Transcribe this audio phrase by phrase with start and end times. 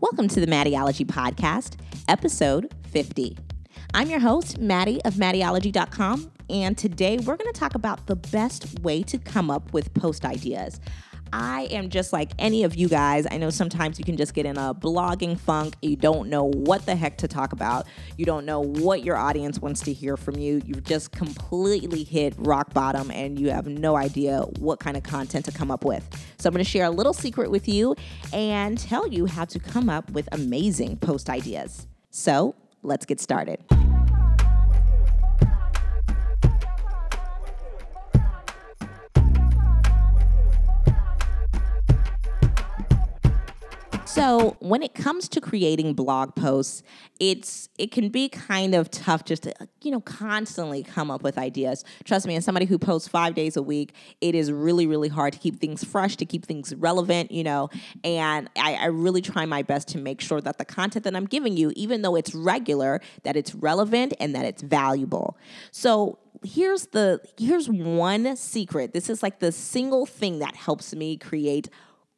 [0.00, 1.76] Welcome to the Maddieology Podcast,
[2.08, 3.36] episode 50.
[3.92, 8.80] I'm your host, Maddie of Maddieology.com, and today we're going to talk about the best
[8.80, 10.80] way to come up with post ideas.
[11.34, 13.26] I am just like any of you guys.
[13.30, 15.76] I know sometimes you can just get in a blogging funk.
[15.82, 17.86] You don't know what the heck to talk about.
[18.16, 20.62] You don't know what your audience wants to hear from you.
[20.64, 25.44] You've just completely hit rock bottom and you have no idea what kind of content
[25.44, 26.08] to come up with.
[26.40, 27.94] So, I'm going to share a little secret with you
[28.32, 31.86] and tell you how to come up with amazing post ideas.
[32.10, 33.60] So, let's get started.
[44.20, 46.82] So when it comes to creating blog posts,
[47.18, 51.38] it's it can be kind of tough just to you know constantly come up with
[51.38, 51.86] ideas.
[52.04, 55.32] Trust me, as somebody who posts five days a week, it is really really hard
[55.32, 57.70] to keep things fresh, to keep things relevant, you know.
[58.04, 61.24] And I, I really try my best to make sure that the content that I'm
[61.24, 65.38] giving you, even though it's regular, that it's relevant and that it's valuable.
[65.70, 68.92] So here's the here's one secret.
[68.92, 71.70] This is like the single thing that helps me create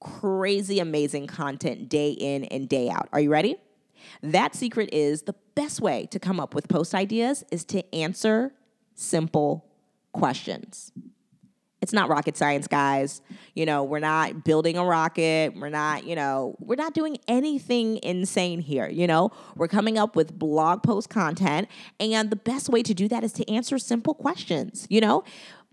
[0.00, 3.08] crazy amazing content day in and day out.
[3.12, 3.56] Are you ready?
[4.22, 8.52] That secret is the best way to come up with post ideas is to answer
[8.94, 9.66] simple
[10.12, 10.92] questions.
[11.82, 13.22] It's not rocket science, guys.
[13.54, 15.54] You know, we're not building a rocket.
[15.56, 18.88] We're not, you know, we're not doing anything insane here.
[18.88, 21.68] You know, we're coming up with blog post content.
[21.98, 24.86] And the best way to do that is to answer simple questions.
[24.90, 25.24] You know,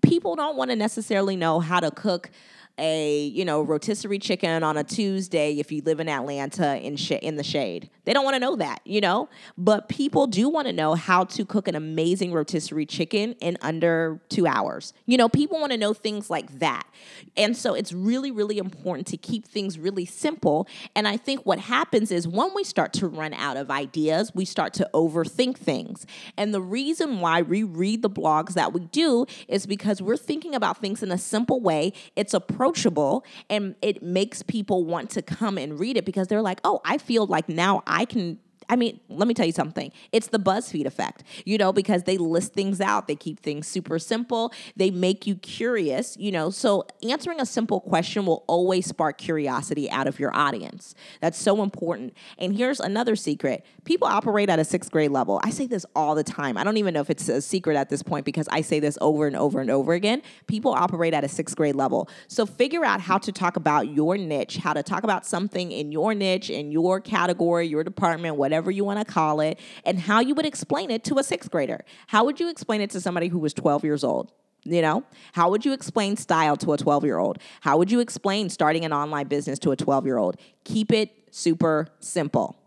[0.02, 2.30] people don't want to necessarily know how to cook
[2.78, 7.12] a you know rotisserie chicken on a Tuesday if you live in Atlanta in sh-
[7.12, 7.90] in the shade.
[8.06, 9.30] They don't want to know that, you know.
[9.58, 14.22] But people do want to know how to cook an amazing rotisserie chicken in under
[14.30, 14.94] two hours.
[15.06, 16.88] You know, people want to know things like that,
[17.36, 20.68] and so it's really really important to keep things really simple.
[20.96, 24.46] And I think what happens is when we start to run out of ideas, we
[24.46, 26.06] start to overthink things.
[26.38, 30.56] And the reason why we read the blogs that we do is because we're thinking
[30.56, 31.94] about things in a simple way.
[32.16, 36.42] It's a approachable and it makes people want to come and read it because they're
[36.42, 38.40] like, oh, I feel like now I can
[38.70, 39.92] I mean, let me tell you something.
[40.12, 43.98] It's the BuzzFeed effect, you know, because they list things out, they keep things super
[43.98, 46.50] simple, they make you curious, you know.
[46.50, 50.96] So answering a simple question will always spark curiosity out of your audience.
[51.22, 52.14] That's so important.
[52.38, 55.40] And here's another secret people operate at a sixth grade level.
[55.44, 56.58] I say this all the time.
[56.58, 58.98] I don't even know if it's a secret at this point because I say this
[59.00, 60.22] over and over and over again.
[60.48, 62.10] People operate at a sixth grade level.
[62.28, 65.94] So figure out how to talk about your niche, how to talk about something in
[65.94, 70.00] your niche, in your category, your department, whatever whatever you want to call it, and
[70.00, 71.86] how you would explain it to a sixth grader.
[72.08, 74.32] How would you explain it to somebody who was 12 years old?
[74.64, 75.04] You know,
[75.34, 77.38] how would you explain style to a 12 year old?
[77.62, 80.38] How would you explain starting an online business to a 12 year old?
[80.64, 82.58] Keep it super simple.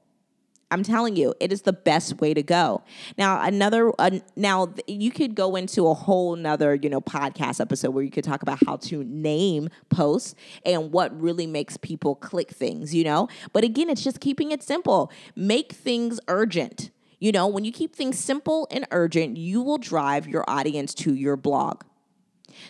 [0.70, 2.82] I'm telling you, it is the best way to go.
[3.19, 7.91] Now, another, uh, now you could go into a whole nother, you know, podcast episode
[7.91, 12.50] where you could talk about how to name posts and what really makes people click
[12.50, 13.28] things, you know?
[13.53, 15.10] But again, it's just keeping it simple.
[15.34, 16.91] Make things urgent.
[17.19, 21.14] You know, when you keep things simple and urgent, you will drive your audience to
[21.14, 21.82] your blog.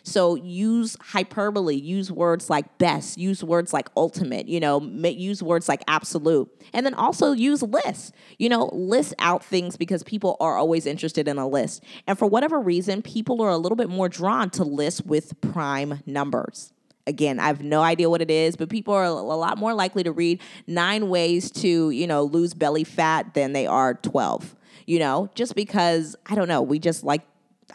[0.03, 5.69] So use hyperbole, use words like best, use words like ultimate, you know, use words
[5.69, 6.51] like absolute.
[6.73, 8.13] And then also use lists.
[8.39, 11.83] You know, list out things because people are always interested in a list.
[12.07, 16.03] And for whatever reason, people are a little bit more drawn to lists with prime
[16.07, 16.73] numbers.
[17.07, 20.03] Again, I have no idea what it is, but people are a lot more likely
[20.05, 24.55] to read nine ways to, you know, lose belly fat than they are 12,
[24.87, 27.23] you know, just because, I don't know, we just like,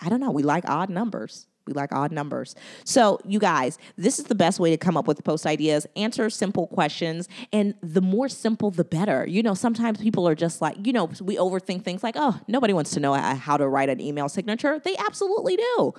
[0.02, 1.48] I don't know, we like odd numbers.
[1.68, 2.56] We like odd numbers.
[2.84, 5.88] So, you guys, this is the best way to come up with post ideas.
[5.96, 9.26] Answer simple questions, and the more simple, the better.
[9.26, 12.74] You know, sometimes people are just like, you know, we overthink things like, oh, nobody
[12.74, 14.80] wants to know uh, how to write an email signature.
[14.84, 15.94] They absolutely do.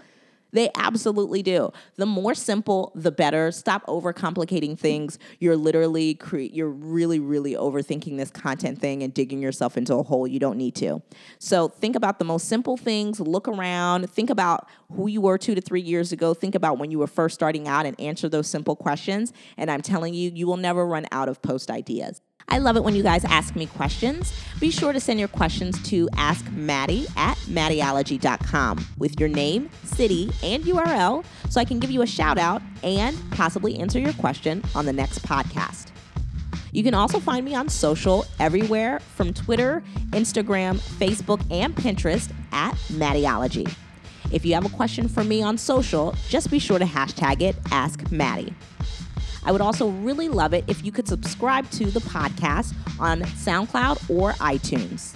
[0.53, 1.71] They absolutely do.
[1.97, 3.51] The more simple, the better.
[3.51, 5.19] Stop overcomplicating things.
[5.39, 10.03] You're literally cre- you're really really overthinking this content thing and digging yourself into a
[10.03, 11.03] hole you don't need to.
[11.39, 15.55] So think about the most simple things, look around, think about who you were 2
[15.55, 18.47] to 3 years ago, think about when you were first starting out and answer those
[18.47, 22.21] simple questions and I'm telling you you will never run out of post ideas.
[22.49, 24.33] I love it when you guys ask me questions.
[24.61, 30.31] Be sure to send your questions to Ask Maddie at maddieology.com with your name, city,
[30.43, 34.63] and URL so I can give you a shout out and possibly answer your question
[34.75, 35.89] on the next podcast.
[36.73, 42.75] You can also find me on social everywhere from Twitter, Instagram, Facebook, and Pinterest at
[42.93, 43.73] Maddieology.
[44.33, 47.57] If you have a question for me on social, just be sure to hashtag it
[47.71, 48.55] Ask Maddie.
[49.47, 54.11] I would also really love it if you could subscribe to the podcast on SoundCloud
[54.11, 55.15] or iTunes.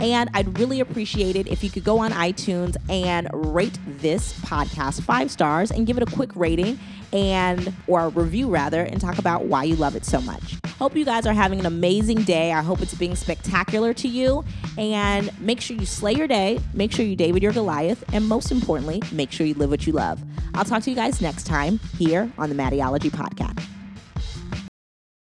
[0.00, 5.02] And I'd really appreciate it if you could go on iTunes and rate this podcast
[5.02, 6.78] five stars and give it a quick rating
[7.12, 10.56] and or a review rather and talk about why you love it so much.
[10.78, 12.52] Hope you guys are having an amazing day.
[12.52, 14.44] I hope it's being spectacular to you.
[14.76, 18.50] And make sure you slay your day, make sure you David your Goliath, and most
[18.50, 20.22] importantly, make sure you live what you love.
[20.54, 23.73] I'll talk to you guys next time here on the Maddieology Podcast.